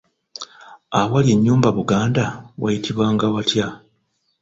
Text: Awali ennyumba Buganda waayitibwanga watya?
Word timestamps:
Awali 0.99 1.29
ennyumba 1.35 1.69
Buganda 1.77 2.25
waayitibwanga 2.61 3.25
watya? 3.33 3.67